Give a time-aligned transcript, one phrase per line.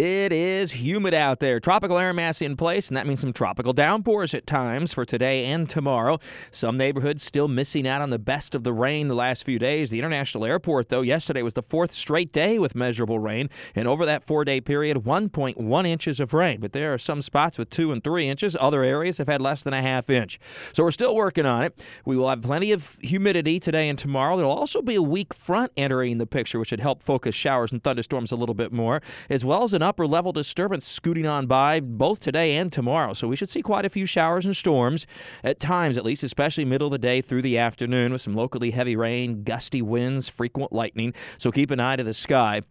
[0.00, 1.60] It is humid out there.
[1.60, 5.46] Tropical air mass in place, and that means some tropical downpours at times for today
[5.46, 6.18] and tomorrow.
[6.50, 9.90] Some neighborhoods still missing out on the best of the rain the last few days.
[9.90, 14.04] The International Airport, though, yesterday was the fourth straight day with measurable rain, and over
[14.04, 16.60] that four day period, 1.1 inches of rain.
[16.60, 18.56] But there are some spots with two and three inches.
[18.60, 20.38] Other areas have had less than a half inch.
[20.72, 21.84] So we're still working on it.
[22.04, 24.36] We will have plenty of humidity today and tomorrow.
[24.36, 27.82] There'll also be a weak front entering the picture, which should help focus showers and
[27.82, 29.00] thunderstorms a little bit more,
[29.30, 33.12] as well as an upper level disturbance scooting on by both today and tomorrow.
[33.12, 35.06] So we should see quite a few showers and storms
[35.44, 38.70] at times, at least, especially middle of the day through the afternoon with some locally
[38.70, 41.12] heavy rain, gusty winds, frequent lightning.
[41.36, 42.62] So keep an eye to the sky.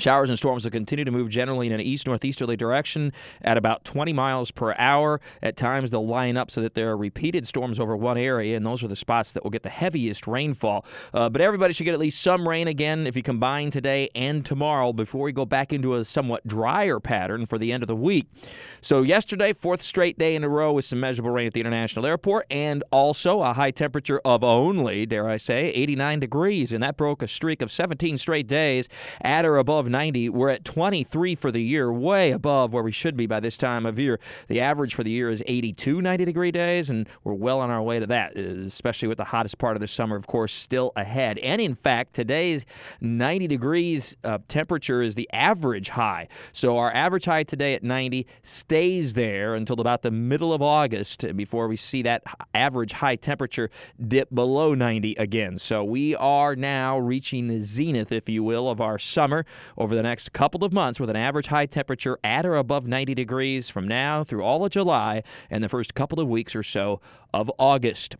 [0.00, 3.84] Showers and storms will continue to move generally in an east northeasterly direction at about
[3.84, 5.20] 20 miles per hour.
[5.42, 8.64] At times, they'll line up so that there are repeated storms over one area, and
[8.64, 10.86] those are the spots that will get the heaviest rainfall.
[11.12, 14.46] Uh, but everybody should get at least some rain again if you combine today and
[14.46, 17.96] tomorrow before we go back into a somewhat drier pattern for the end of the
[17.96, 18.26] week.
[18.80, 22.06] So, yesterday, fourth straight day in a row with some measurable rain at the International
[22.06, 26.96] Airport, and also a high temperature of only, dare I say, 89 degrees, and that
[26.96, 28.88] broke a streak of 17 straight days
[29.20, 30.28] at or above 90.
[30.30, 33.86] We're at 23 for the year, way above where we should be by this time
[33.86, 34.18] of year.
[34.48, 37.82] The average for the year is 82 90 degree days, and we're well on our
[37.82, 41.38] way to that, especially with the hottest part of the summer, of course, still ahead.
[41.38, 42.64] And in fact, today's
[43.00, 46.28] 90 degrees uh, temperature is the average high.
[46.52, 51.24] So our average high today at 90 stays there until about the middle of August
[51.36, 52.22] before we see that
[52.54, 53.70] average high temperature
[54.06, 55.58] dip below 90 again.
[55.58, 59.44] So we are now reaching the zenith, if you will, of our summer
[59.76, 63.14] over the next couple of months with an average high temperature at or above 90
[63.14, 67.00] degrees from now through all of July and the first couple of weeks or so
[67.32, 68.16] of August.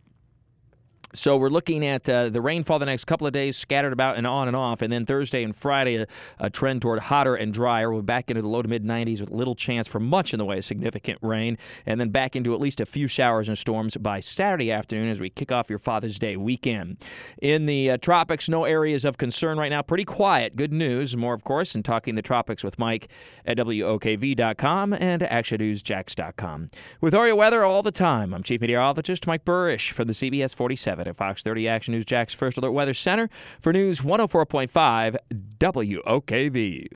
[1.13, 4.25] So we're looking at uh, the rainfall the next couple of days, scattered about and
[4.25, 6.07] on and off, and then Thursday and Friday a,
[6.39, 7.93] a trend toward hotter and drier.
[7.93, 10.45] We're back into the low to mid 90s with little chance for much in the
[10.45, 13.97] way of significant rain, and then back into at least a few showers and storms
[13.97, 17.03] by Saturday afternoon as we kick off your Father's Day weekend.
[17.41, 19.81] In the uh, tropics, no areas of concern right now.
[19.81, 20.55] Pretty quiet.
[20.55, 21.17] Good news.
[21.17, 23.09] More, of course, in talking the tropics with Mike
[23.45, 26.69] at WOKV.com and ActionNewsJax.com.
[27.01, 31.00] With your weather all the time, I'm Chief Meteorologist Mike Buresh from the CBS 47
[31.07, 33.29] at Fox 30 Action News Jax First Alert Weather Center
[33.59, 35.15] for News 104.5
[35.59, 36.87] WOKV.